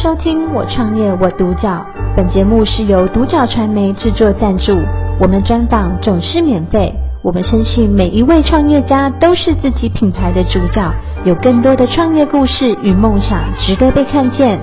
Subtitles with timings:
[0.00, 1.84] 收听我创业我独角，
[2.16, 4.72] 本节目是由独角传媒制作赞助，
[5.20, 6.94] 我们专访总是免费。
[7.20, 10.88] 我们深信每一位创业家都是自己品牌的主角，
[11.24, 14.60] 有更多的创业故事与梦想值得被看见。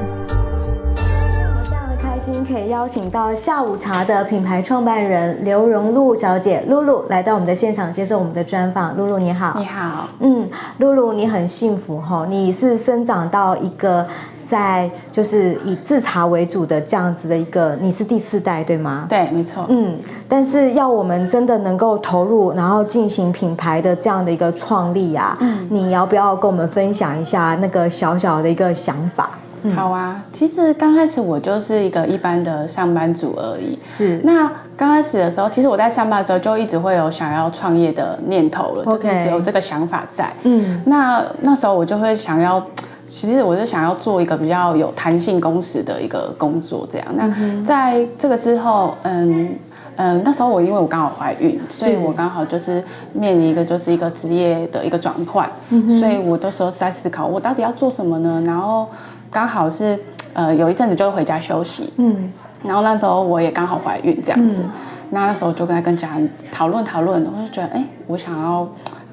[2.47, 8.95] 可以邀请到下午茶的品牌创办人刘荣露小姐露露来到我们的现场接受我们的专访。
[8.95, 10.47] 露露你好，你好，嗯，
[10.77, 14.07] 露露你很幸福哈，你是生长到一个
[14.47, 19.05] 在就是以制茶为主的这样子的一个，你是第四代对吗？
[19.09, 19.65] 对，没错。
[19.69, 19.97] 嗯，
[20.29, 29.31] 但是要我们真的能够投入，然后进行品牌的这样的一个创立啊，嗯，你要不要跟我们分享一下那个小小的一个想法？
[29.75, 33.79] 好啊，其实刚开始我就是一个一般的上班族而已。
[33.81, 34.21] 是。
[34.23, 40.31] 那刚开始的时候，其实我在上班的时候就一直会有想要创业的念头了就是有这个想法在。
[40.43, 40.83] 嗯。
[40.85, 42.63] 那那时候我就会想要，
[43.07, 47.07] 其实我是想要做一个比较有弹性工时的一个工作，这样。
[47.15, 49.55] 那在这个之后，嗯
[49.95, 58.41] 嗯，那时候我因为我刚好怀孕，所以我刚好就是面临一个就是一个职业的一个转换，嗯、所以我的时候是在思考我到底要做什么呢？
[58.45, 58.87] 然后。
[59.31, 59.99] 刚好是
[60.31, 62.31] 呃有一阵子就会回家休息，嗯，
[62.63, 64.71] 然后那时候我也刚好怀孕这样子，嗯、
[65.09, 68.65] 那那时候就跟他跟家人讨论讨论，我就觉得哎，我想要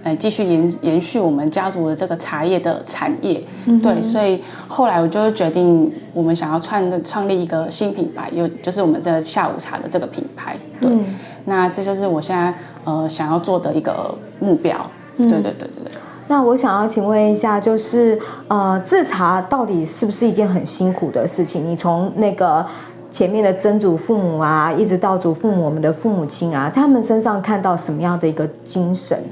[0.02, 11.04] 呃继续延延续我们家族的这个茶叶的产业，嗯、对，所以后来我就决定我们想要创创立一个新品牌，有就是我们这个下午茶的这个品牌，对，嗯、
[11.44, 15.92] 那这就是我现在呃想要做的一个目标，对对对对。
[16.28, 21.66] 那我想要请问一下，就是呃，制茶到底是不是一件很辛苦的事情？
[21.66, 22.64] 你从那个
[23.10, 29.22] 前面的曾祖父母啊，一直到祖父母，我们的父母亲啊，他们身上看到什么样的一个精神？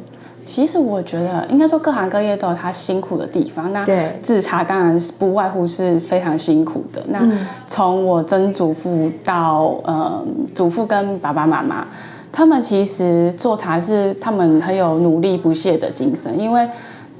[0.50, 3.72] 其实我觉得，应该说各行各业都有他辛苦的地方。
[3.72, 3.86] 那
[4.20, 7.00] 制茶当然是不外乎是非常辛苦的。
[7.08, 7.20] 那
[7.68, 11.86] 从我曾祖父到呃祖父跟爸爸妈妈。
[12.32, 16.68] 他们其实做茶是他们很有努力不懈的精神，因为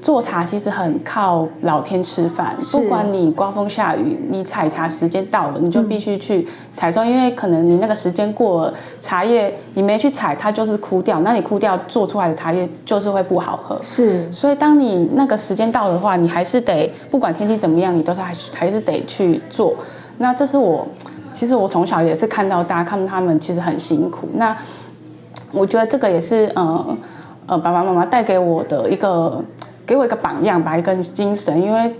[0.01, 13.77] 做茶其实很靠老天吃饭，不管你刮风下雨，你采茶时间到了，你就必须去采收，嗯、因为可能你那个时间过了，茶叶你没去采，它就是枯掉，那你枯掉做出来的茶叶就是会不好喝。
[13.81, 19.75] 是，所以当你那个时间到的话，你还是得不管天气怎么样，你都是还还是得去做。
[20.17, 20.87] 那这是我，
[21.33, 24.27] 其实我从小也是看到大家看他们其实很辛苦。
[24.33, 24.57] 那
[25.51, 26.97] 我觉得这个也是，呃，
[27.45, 29.43] 呃，爸爸妈妈带给我的一个，
[29.85, 31.61] 给我一个榜样吧，一个精神。
[31.61, 31.95] 因为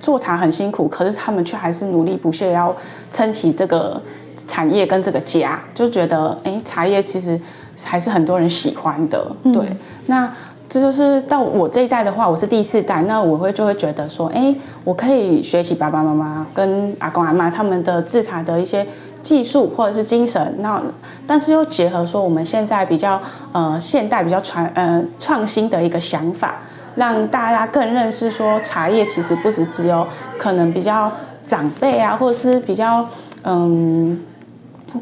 [0.00, 2.76] 做茶很辛苦，可是他们却还是努力不懈，要
[3.10, 4.00] 撑起这个
[4.46, 7.40] 产业跟这个家，就觉得，哎，茶叶其实
[7.84, 9.30] 还是很多人喜欢的。
[9.44, 9.76] 对，嗯、
[10.06, 10.32] 那
[10.68, 14.54] 这就是到我这一代的话，我是第四代，那我会就会觉得说，哎，
[14.84, 18.86] 我可以学习爸爸妈妈跟阿公阿妈他们的制茶的一些。
[19.24, 20.82] 技术或者是精神，那
[21.26, 26.56] 但是又结合说我们现在比较呃现代比较传呃创新的一个想法，
[26.94, 30.06] 让大家更认识说茶叶其实不是只有
[30.38, 31.12] 可能比较
[31.46, 33.08] 长辈啊，或者是比较
[33.42, 34.22] 嗯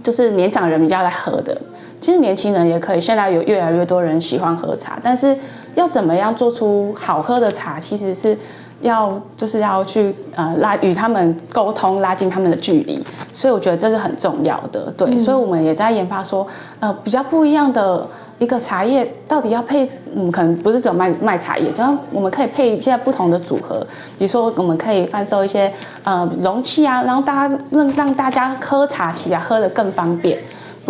[0.03, 1.60] 就是年长人比较来喝的，
[2.00, 3.00] 其实年轻人也可以。
[3.00, 5.36] 现在有越来越多人喜欢喝茶，但是
[5.75, 8.38] 要怎么样做出好喝的茶，其实是。
[8.82, 16.47] 要就是要去呃拉与他们沟通，拉近他们的距离，所以我觉得这是很重要的，对，嗯、所以我们也在研发说，
[16.81, 18.06] 呃比较不一样的
[18.38, 23.87] 一个茶叶到底要配，嗯可能不是只有卖卖茶叶，只要我们可以配一些不同的组合，
[24.19, 25.72] 比如说我们可以贩售一些
[26.04, 30.38] 呃容器啊，然后大家让让大家喝茶起来喝得更方便。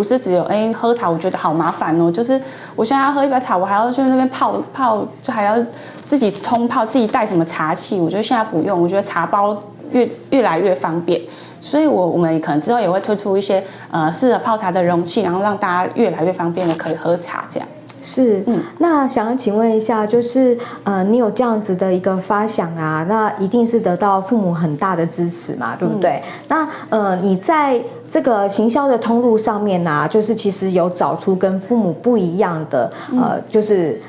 [0.03, 2.11] 不是只有哎、欸、喝茶，我觉得好麻烦哦。
[2.11, 2.41] 就是
[2.75, 5.57] 我现在要喝一杯茶，我还要去那边泡泡，就还要
[6.05, 8.01] 自己冲泡，自己带什么茶器。
[8.01, 9.57] 我觉得现在不用，我觉得茶包
[9.93, 11.21] 越越来越方便。
[11.61, 17.69] 所以我我们可能之后也会推出一些呃适合泡茶的容器，然后让大家越来越方便的可以喝茶这样。
[18.03, 26.21] 是，嗯，那想要请问一下，就是呃你有这样子的一个发想啊，那一定是得到父母很大的支持嘛，对不对？
[26.25, 27.81] 嗯、那呃你在。
[28.13, 34.03] 这个行销的通路上面呢、啊，就是其实有找出跟父母不一样的，呃，就是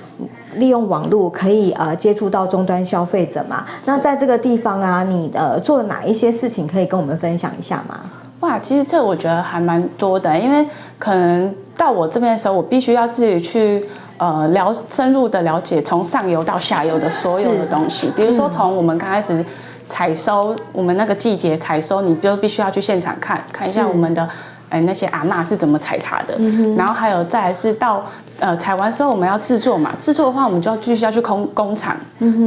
[0.56, 3.64] 利用网络可以呃接触到终端消费者嘛。
[3.86, 8.02] 那在这个地方啊，你呃做了哪一些事情可以跟我们分享一下吗？
[8.42, 10.68] 哇，其实这我觉得还蛮多的，因为
[11.00, 13.86] 可能到我这边的时候，我必须要自己去
[14.18, 19.46] 呃了深入的了解从上游到下游的所有的东西，比如说从我们刚开始。
[19.85, 24.27] 采收我们那个季节采收，你就必须要去现场看看一下我们的
[24.69, 28.06] 哎那些阿嬷是怎么采茶的，嗯、然后还有再来是到
[28.39, 31.97] 呃采完之后我们要制作嘛，制作的话我们就必须要去工工厂、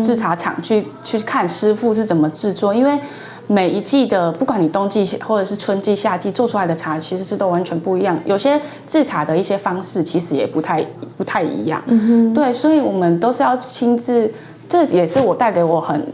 [0.04, 2.98] 制、茶厂去去看师傅是怎么制作，因为
[3.48, 8.18] 每一季的，不管你冬季或者是春季、夏季做出来的茶，其实是都完全不一样。
[8.24, 10.84] 有些制茶的一些方式，其实也不太
[11.16, 11.80] 不太一样。
[11.86, 12.34] 嗯。
[12.34, 14.34] 对，所以我们都是要亲自，
[14.68, 16.04] 这也是我带给我很，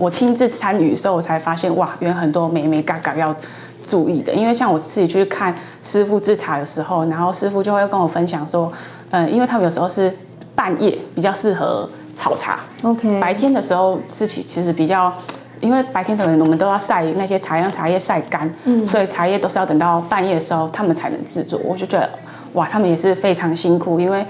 [0.00, 3.36] 我亲自参与的时候，我才发现哇，原来很多美眉嘎嘎要
[3.84, 4.32] 注意的。
[4.32, 8.72] 因为像我自己去看师傅制茶的时候，然后师傅就会跟我分享说，
[9.10, 10.16] 嗯，因为他们有时候是
[10.54, 12.60] 半夜比较适合炒茶。
[12.82, 13.20] OK。
[13.20, 15.12] 白天的时候是其其实比较。
[15.60, 21.60] 因为白天可能我们都要晒那些茶叶，让茶叶晒干，嗯，所以茶叶都是要等到半夜的时候他们才能制作。
[21.62, 22.08] 我就觉得，
[22.54, 24.24] 哇，他们也是非常辛苦，因为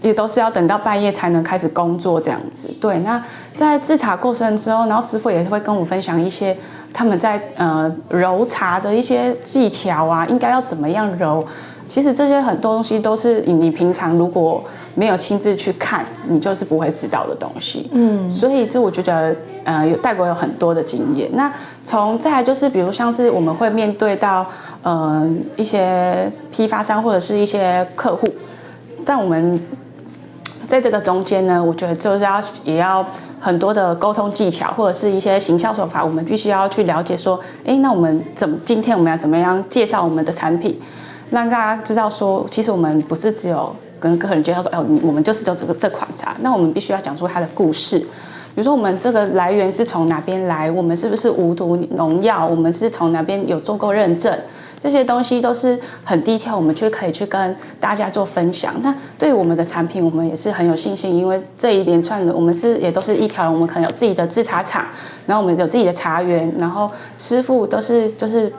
[0.00, 2.68] 也都是要等到半夜才能开始工作这样子。
[2.80, 3.22] 对，那
[3.54, 6.56] 在制茶过程之后，然后师傅也会跟我分享一些
[6.92, 11.46] 他们在呃揉茶的一些技巧啊，应该要怎么样揉。
[11.88, 14.62] 其实这些很多东西都是你你平常如果
[14.94, 17.88] 没有亲自去看，你就是不会知道的东西。
[17.92, 19.34] 嗯，所以这我觉得
[19.64, 21.30] 呃有带过有很多的经验。
[21.32, 21.50] 那
[21.84, 24.44] 从再来就是比如像是我们会面对到
[24.82, 28.28] 呃一些批发商或者是一些客户，
[29.06, 29.58] 但我们
[30.68, 33.04] 在这个中间呢，我觉得就是要也要
[33.40, 40.78] 很多的沟通技巧或者是一些行销手法，我们必须要去了解说，哎，那我们怎么今天我们要怎么样介绍我们的产品？
[41.30, 46.36] 让大家知道说，其实我们不是只有跟客人介绍说，哎，我们就是做这个这款茶。
[46.40, 48.06] 那我们必须要讲出它的故事，比
[48.56, 54.38] 如说我们这个来源是从哪边来，我们是不是无毒农药，我们是从哪边有做过认证，
[54.80, 58.74] 这些东西都是很低调，我们就可以去跟大家做分享。
[58.82, 64.86] 那对我们的产品，我们也是很有信心，因为这一连串的，我们是也都是一条龙，我们可能有自己的制茶厂，
[65.26, 68.52] 然后我们有自己的茶园，然后师傅都是就是。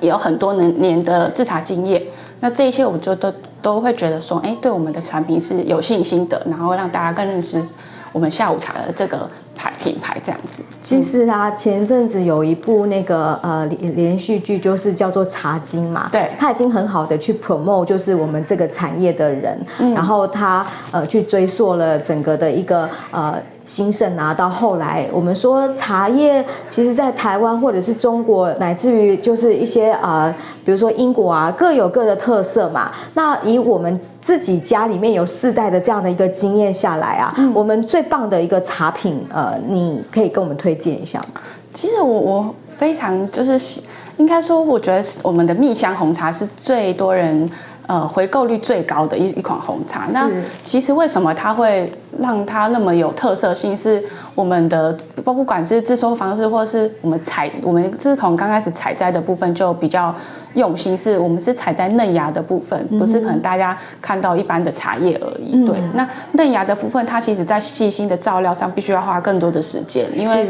[0.00, 2.02] 也有很多年年的制茶经验，
[2.40, 3.30] 那这一些我就都
[3.60, 7.62] 都会觉得说，哎，对我们的产品是有信心的，然后让大家更认识
[8.10, 9.28] 我们下午茶的这个
[9.60, 10.62] 牌品牌这样子。
[10.80, 23.34] 其实啊，前阵子有一部那个呃连连续剧，就是叫做《茶经》嘛，对，他已经很好的去 promote 就是我们这个产业的人，嗯、然后他呃去追溯了整个的一个呃。
[23.66, 30.34] 兴盛啊，到后来我们说茶叶，其实在台湾或者是中国，乃至于就是一些啊、呃，
[30.64, 32.90] 比如说英国啊，各有各的特色嘛。
[33.14, 41.40] 那以我们自己家里面有四代的这样的一个经验下来啊，嗯、我们最棒的一个茶品，呃，你可以跟我们推荐一下吗？
[41.74, 43.80] 其实我我非常就是
[44.16, 47.50] 应该说，我觉得我们的蜜香红茶是最多人。
[47.86, 50.06] 呃，回购率最高的一一款红茶。
[50.12, 50.30] 那
[50.62, 53.76] 其实为什么它会让它那么有特色性？
[53.76, 54.02] 是
[54.34, 60.14] 我们的不不管是制作方式，或是我们采，我们是从刚开始采摘的部分就比较
[60.54, 65.50] 用心，是我们是采摘嫩芽的部分，不是可能大家看到一般的茶叶而已。
[65.54, 70.46] 嗯、对，那嫩芽的部分，它其实在细心的照料上必须要花更多的时间，因为。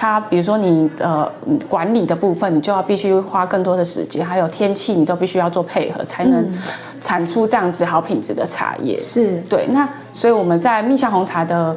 [0.00, 1.30] 它比如说你呃
[1.68, 6.42] 管理的部分，你就要必须花更多的时间，还有天气你都必须要做配合，才能
[7.02, 8.96] 产出这样子好品质的茶叶。
[8.96, 9.66] 是，对。
[9.66, 11.76] 那所以我们在蜜香红茶的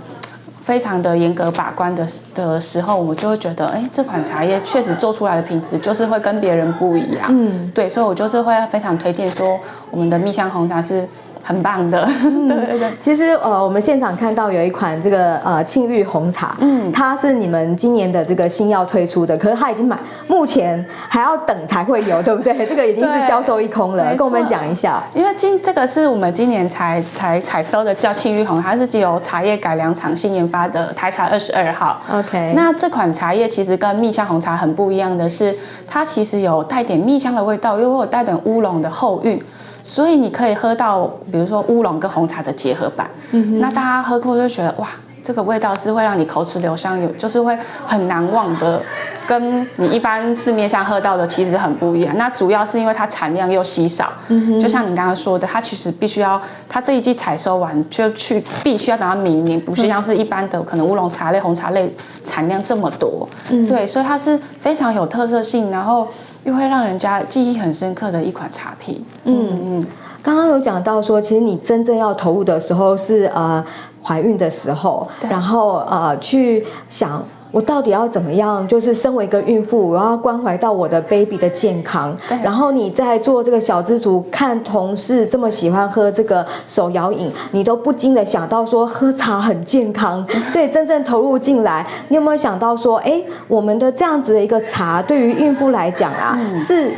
[0.64, 7.36] 非常的严格把关的的时候，我们就会觉得，哎，这款茶叶确实做出来的品质就是会跟别人不一样。
[7.38, 7.90] 嗯，对。
[7.90, 9.60] 所以我就是会非常推荐说，
[9.92, 11.06] 我们的蜜香红茶是。
[11.44, 12.92] 很棒的，对对 对。
[13.02, 19.98] 其实呃，我们现场看到有一款这个呃沁玉红茶，嗯，它是你们今年的这个新要推出的，可是它已经买，
[20.28, 22.54] 目前还要等才会有，对不对？
[22.66, 25.04] 这个已经是销售一空了，跟我们讲一下。
[25.14, 32.02] 因为今这个是我们今年才才采收的，叫沁玉红，它是由茶叶改良厂新研发的台茶二十二号。
[32.10, 32.54] OK。
[32.56, 39.42] 那这款茶叶其实跟蜜香红茶很不一样的是，它其实有带点蜜香的味道，又有带点乌龙的后韵。
[39.84, 44.88] 所以你可以喝到，比如说乌龙跟红茶的结合版，嗯，那大家喝过就觉得哇，
[45.22, 48.82] 这个味道是会让你口齿留香，有就是会很难忘的，
[49.28, 52.18] 跟你一般市面上喝到的其实很不一样。
[52.18, 66.08] 那主要是因为它产量又稀少，嗯，就像你刚刚说的，它其实必须要，它这一季采收完就去，必须要等到明年，不是像是一般的可能乌龙茶类、红茶类产量这么多，嗯，对，所以它是非常有特色性，然后。
[66.44, 69.06] 又会让人家记忆很深刻的一款茶品。
[69.24, 69.88] 嗯嗯，
[70.22, 73.66] 刚刚有讲到说，其实你真正要投入的时候是呃
[74.04, 77.24] 怀孕的时候，然后呃去想。
[77.54, 78.68] 我到底要怎么样？
[78.68, 82.18] 就是身为一个孕妇，我要关怀到我的 baby 的健康。
[82.28, 82.36] 对。
[82.42, 90.28] 然后你在做这个小资族，看同事这么喜欢喝这个手摇饮，你都不禁的想到说喝茶很健康。
[90.48, 96.92] 所以真正投入进来，你有没有想到说，哎，我们的这样子的一个茶，对于孕妇来讲啊，嗯、是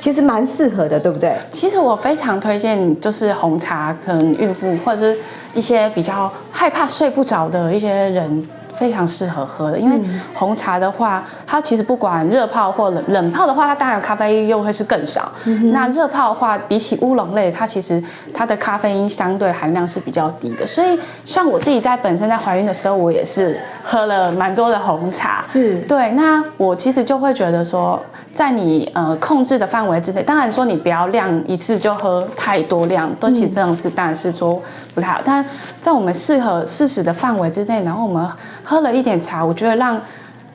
[0.00, 1.36] 其实蛮适合的，对不对？
[1.52, 5.20] 其实我非常推荐，就是红茶，可能孕妇或者是
[5.54, 8.44] 一些比较害怕睡不着的一些人。
[8.82, 9.96] 非常适合喝的，因为
[10.34, 15.30] 红茶的话，它其实不管热泡或冷冷泡的话，它当然咖啡因又会是更少。
[15.44, 18.02] 嗯、那热泡的话，比起乌龙类，它其实
[18.34, 20.66] 它的咖啡因相对含量是比较低的。
[20.66, 25.40] 所以像我自己在本身在怀孕的时候，我也是喝了蛮多的红茶。
[25.42, 25.78] 是。
[25.82, 34.60] 对，那我其实就会觉得说，在你呃控制的范围之内，当然说你不要量一次就喝太多量，都其实这样是当然是说
[34.92, 35.20] 不太好。
[35.20, 35.46] 嗯、但
[35.80, 38.28] 在我们适合适时的范围之内，然后我们
[38.72, 40.00] 喝了一点茶，我觉得让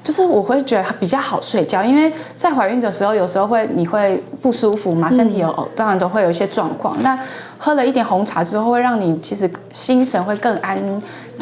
[0.04, 6.98] 就是我会觉得比较好睡觉，因为在怀孕的时候有时候会你会不舒服嘛，身体有、嗯、当然都会有一些状况。
[7.04, 7.20] 那
[7.60, 10.80] 喝了一点红茶之后，会让你其实心神会更安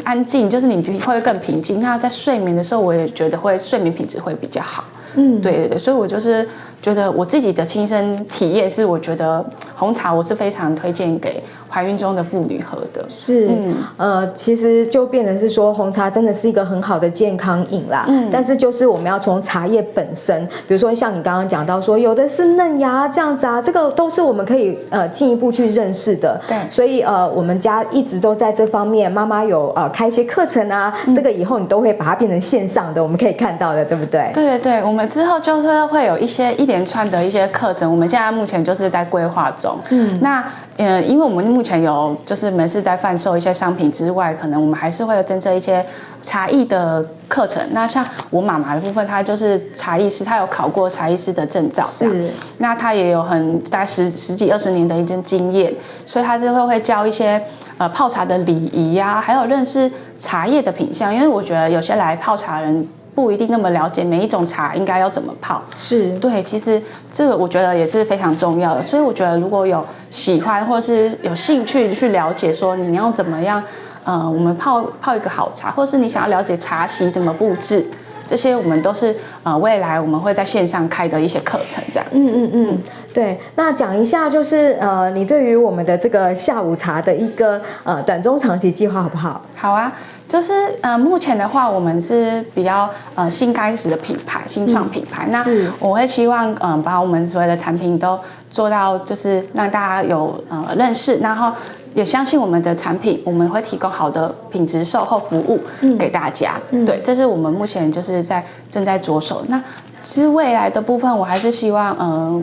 [0.04, 1.80] 安静，就是你会更平静。
[1.80, 4.84] 那在睡眠的时候，我也觉得会睡眠品质会比较好。
[5.14, 6.46] 嗯，对对对，所以我就是
[6.86, 13.04] 觉得我自己的亲身体验是，我觉得红茶我是非常推荐给怀孕中的妇女喝的。
[13.08, 18.04] 是，嗯，呃，其实就变成是说红茶真的是一个很好的健康饮啦。
[18.06, 26.40] 嗯，但是就是我们要从茶叶本身，比如说像你刚刚讲到说有的是嫩芽这样子啊，这个都是我们可以呃进一步去认识的。
[26.46, 34.30] 对，所以呃我们家一直都在这方面，妈妈有呃开一些课程啊，嗯，这个以后你都会把它变成线上的，我们可以看到的，对不对？
[34.32, 35.04] 对对对，我们。
[35.16, 39.78] 之后就是会有一些一连串的一些课程，我们现在目前就是在规划中。
[39.88, 40.44] 嗯，那
[40.76, 45.86] 呃，因为我们目前有就是门市在贩售一些商品之外，可能我们还是会有增设一些
[46.22, 47.66] 茶艺的课程。
[47.70, 51.82] 那像我妈妈的部分，她就是茶艺师，她有考过茶艺师的证照。
[51.82, 52.30] 是。
[52.58, 55.72] 那她也有很大概十十几二十年的一些经验，
[56.04, 57.42] 所以她就会会教一些
[57.78, 61.14] 呃泡茶的礼仪呀，还有认识茶叶的品相。
[61.14, 62.86] 因为我觉得有些来泡茶的人。
[63.16, 66.80] 不一定那么了解每一种茶应该要怎么泡，是对，其实
[67.10, 73.62] 这个我觉得也是非常重要的，所以我觉得如果有喜欢或是有兴趣去了解说你要怎么样，
[74.04, 77.86] 呃，我们泡泡一个好茶，或是你想要了解茶席怎么布置。
[78.26, 82.06] 这些我们都是呃未来我们会在线上开的一些课程，这样。
[82.12, 82.78] 嗯嗯嗯，
[83.14, 83.38] 对。
[83.54, 89.42] 那讲一下就是呃你对于我们的这个下午茶的一个呃短中长期计划好不好？
[89.54, 89.92] 好啊，
[90.26, 95.26] 就是呃目前的话我们是比较呃新开始的品牌，新创品牌。
[95.30, 95.44] 那
[95.78, 98.18] 我会希望嗯、呃、把我们所有的产品都
[98.50, 101.52] 做到就是让大家有呃认识，然后。
[101.96, 105.58] 也相信我们的产品，我们会提供好的品质售后服务
[105.98, 106.60] 给大家。
[106.70, 109.42] 嗯、对，这是我们目前就是在正在着手。
[109.48, 109.60] 那
[110.02, 112.42] 其实未来的部分，我还是希望，嗯、呃。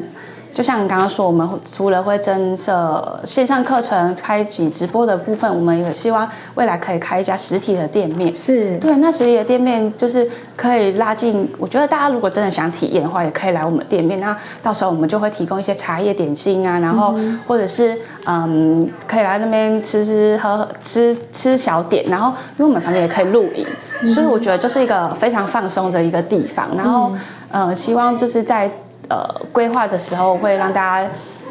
[0.54, 8.32] 就像你刚刚说，我们除了会增设线上课程、开启直播的部分，我们也希望未来可以开一家实体的店面。
[8.32, 8.78] 是。
[8.78, 11.52] 对，那实体的店面就是可以拉近。
[11.58, 14.20] 我觉得大家如果真的想体验的话，也可以来我们店面。
[14.20, 17.16] 那到时候我们就会提供一些茶叶点心啊，然后
[17.48, 23.66] 或者是嗯，可以来那边吃吃喝吃吃小点，然后因为我们旁边也可以露营，
[24.14, 26.68] 所以我觉得就是一个非常放松的一个地方。
[26.78, 27.12] 然后
[27.50, 28.72] 嗯，希望就是在。
[29.10, 31.10] 呃，规划的时候会让大家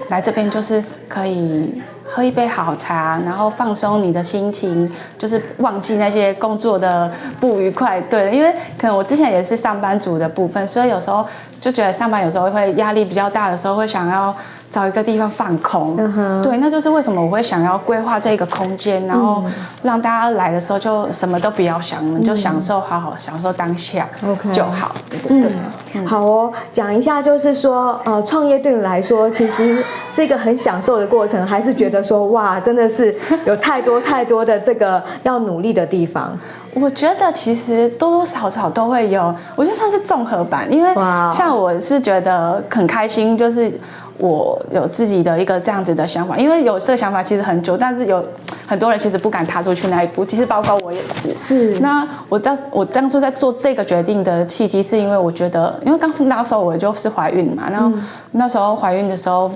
[0.08, 8.00] 来这边，就是可以喝一杯好茶，然后放松你的心情，就是忘记那些工作的不愉快。
[8.02, 11.26] 对，因为可能我之前也是上班族的部分，所以有时候
[11.60, 14.34] 就觉得上班有时候会压力比较大的时候，会想要。
[14.72, 16.42] 找一个地方放空，uh.
[16.42, 19.44] 对，那就是为什么我会想要规划这个空间，然后
[19.82, 24.08] 让大家来的时候就什么都不要想，我们、嗯、就享受，好好享受当下
[24.50, 25.52] 就好.对对对。
[25.94, 33.14] 嗯、好哦，讲一下就是说，呃，创业对你来说其实是一个很享受的过程，还是觉得说，哇，真的是
[33.44, 36.38] 有太多太多的这个要努力的地方？
[36.74, 40.94] 我觉得其实多多少少都会有，我觉得算是综合版，因为
[41.32, 43.72] 像我是觉得很开心，就是。
[44.18, 48.24] 我有自己的一个这样子的想法，因为有这个想法其实很久，但是有
[48.68, 51.34] 很多人其实不敢踏出去那一步，其实包括我也是。
[51.34, 51.80] 是。
[51.80, 57.90] 那我当我当初在做这个决定的契机，是因为我觉得，因为当时那时候我就是怀孕嘛，然后
[58.30, 59.50] 那时候怀孕的时候，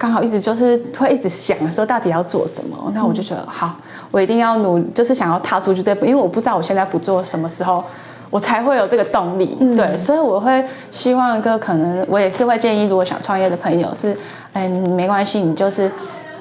[0.00, 3.76] 刚好一直就是会一直想说到底要做什么，那我就觉得好，
[4.10, 7.84] 我一定要努，就是想要踏出去这步，因为我不知道我现在不做什么时候。
[8.30, 14.16] 我才会有这个动力，嗯、对，所以我会希望一个可能，我也是会建议，如果想创业的朋友是，
[14.52, 15.90] 嗯，没关系，你就是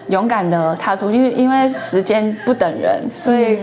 [0.10, 3.58] 勇敢的踏出，因为因为时间不等人，所以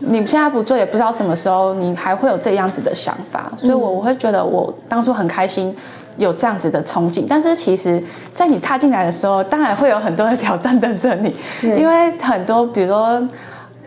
[0.00, 5.74] 你现在不做，也不知道什么时候你还会有这样子的想法，所以我我会觉得我当初很开心
[6.16, 8.02] 有这样子的憧憬，但是其实
[8.34, 13.28] 在你踏进来的时候，当然会有很多的挑战等着你，对因为很多，比如说。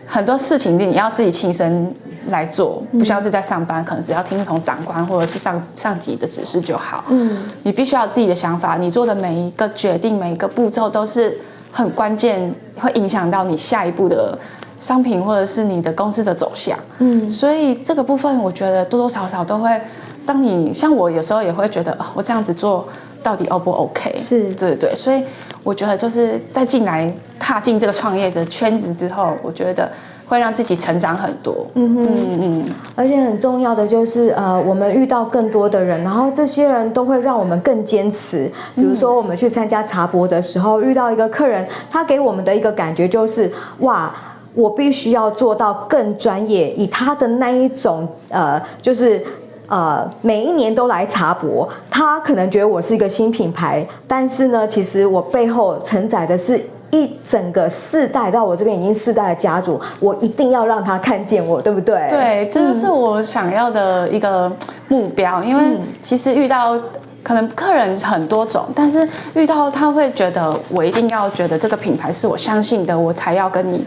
[0.08, 1.92] 很多事情你要自己亲身
[2.28, 7.02] 来做，不像是在上班，可能只要听从长官或者是上上级的指示就好。
[7.08, 11.36] 嗯，你必须要有自己的想法，你做的每一个决定、每一个步骤都是
[11.72, 14.38] 很关键，会影响到你下一步的
[14.86, 16.78] 商品或者是你的公司的走向。
[16.98, 19.80] 嗯，所以这个部分我觉得多多少少都会，
[20.24, 22.86] 当你像我有时候也会觉得，哦，我这样子做
[23.20, 24.14] 到底 O 不 OK？
[24.16, 25.24] 是，对对对，所以
[25.64, 29.90] 我觉得就是在进来踏进这个创业的圈子之后，我觉得。
[30.28, 32.64] 会让自己成长很多，嗯哼嗯嗯，
[32.96, 38.50] 而且很重要的就是呃，我们遇到更多的人，然后这些人都会让我们更坚持。
[38.74, 44.12] 比如说我们去参加茶博的时候，遇到一个客人，他给我们的一个感觉就是，哇，
[44.56, 49.24] 我必须要做到更专业，以他的那一种呃，就是
[49.68, 56.68] 呃，每一年都来茶博，他可能觉得我是一个新品牌，但是呢，其实我背后承载的是。
[56.92, 62.08] 一整个世代到我这边已经四代的家族，我一定要让他看见我，对不对？
[62.08, 64.50] 对，这是我想要的一个
[64.86, 65.42] 目标。
[65.42, 66.78] 嗯、因为其实遇到
[67.24, 73.84] 可能客人很多种，但是遇到他会觉得我一定要觉得这个品牌是我相信的，我才要跟你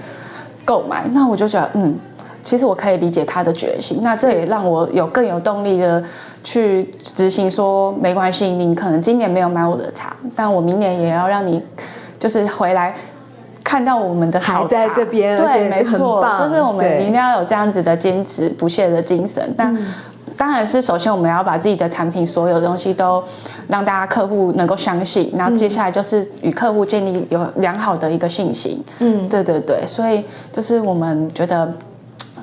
[0.69, 1.03] 购买。
[1.11, 1.97] 那我就觉得，嗯，
[2.43, 3.99] 其实我可以理解他的决心。
[4.01, 6.03] 那这也让我有更有动力的
[6.43, 11.63] 去执行说，没关系，你可能今年没有买我的茶，但我明年也要让你。
[12.19, 12.93] 就是回来
[13.63, 19.53] 看到我们的好茶，在这边，对，没错，就是我们一定要有这样子的坚持不懈的精神。
[19.55, 19.73] 但
[20.39, 23.21] 当然是首先我们要把自己的产品所有东西都
[23.67, 28.81] 让大家客户能够相信，然后接下来就是与客户建立有良好的一个信心。
[28.99, 31.73] 嗯，对对对，所以就是我们觉得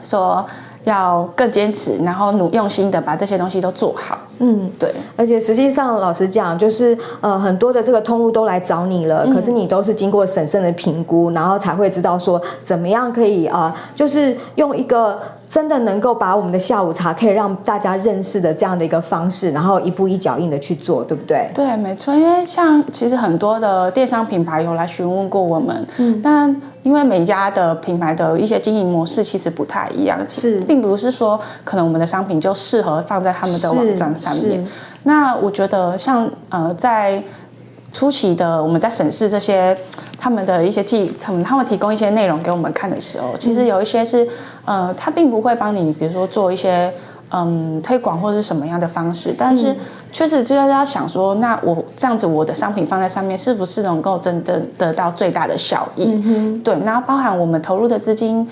[0.03, 0.45] 说。
[0.87, 4.17] 要更坚持，然后努用心的把这些东西都做好。
[4.39, 4.95] 嗯，对。
[5.17, 15.19] 而且实际上，老实讲，就是呃很多的这个通路都来找你了，嗯、可是你都是经过审慎的评估，然后才会知道说怎么样可以啊、呃，就是用一个。
[15.49, 21.49] 真的能够把我们的下午茶可以让大家认识的这样的一个方式，然后一步一脚印的去做，对不对？
[21.55, 22.15] 对，没错。
[22.15, 34.67] 因为像其实很多的电商品牌有来询问过我们，嗯，但因为每家的品牌的一些经营模式其实不太一样，是，并不是说可能我们的商品就适合放在他们的网站上面。
[35.05, 37.23] 那我觉得像呃在。
[37.97, 39.75] 初期的我们在审视这些
[40.21, 44.29] 他们的一些记，他们他们提供一些内容给我们看的时候，其实有一些是，
[44.67, 46.93] 呃，他并不会帮你，比如说做一些
[47.31, 49.75] 嗯推广或者是什么样的方式，但是
[50.13, 56.05] 确实就是要想说，那我这样子我的商品放在上面，是不是能够真正得到最大的效益？
[56.05, 58.47] 嗯哼，对，然后包含我们投入的资金，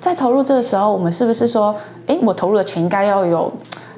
[0.00, 1.76] 在投入这个时候，我们是不是说，
[2.08, 3.52] 哎，我投入的钱应该要有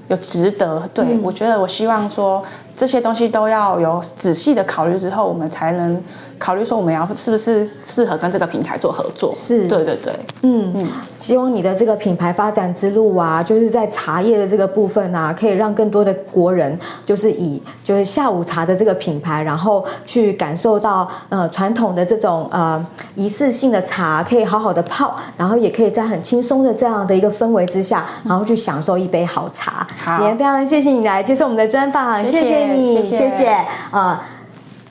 [0.09, 0.83] 有值得？
[0.93, 2.45] 对，嗯，我觉得我希望说。
[2.77, 6.03] 这些东西都要有仔细的考虑之后，我们才能
[6.39, 9.33] 考虑说我们要是不是适合跟这个平台做合作。
[9.33, 22.85] 是，对对对，嗯嗯，希望你的这个品牌发展之路啊，就是在茶叶的这个部分啊，可以让更多的国人就是以就是下午茶的这个品牌，然后去感受到呃传统的这种呃
[23.15, 29.87] 仪式性的茶，可以好好的泡，然后也可以在很轻松的这样的一个氛围之下，然后去享受一杯好茶。
[30.05, 32.64] 好，今天非常谢谢你来接受我们的专访，谢谢。
[32.67, 34.21] 谢谢你，谢谢，谢谢啊、呃！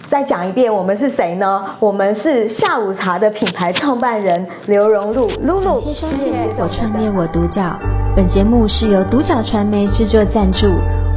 [0.07, 1.65] 再讲一遍，我们是谁呢？
[1.79, 5.81] 我们是下午茶的品牌创办人刘荣禄，露露。
[5.81, 7.75] 谢谢收听我创业我独角，
[8.15, 10.67] 本节目是由独角传媒制作赞助，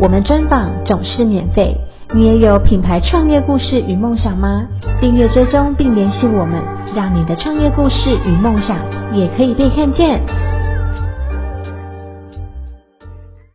[0.00, 1.76] 我们专访总是免费。
[2.14, 4.62] 你也有品牌创业故事与梦想吗？
[5.00, 6.62] 订阅追踪并联系我们，
[6.94, 8.78] 让你的创业故事与梦想
[9.12, 10.20] 也可以被看见。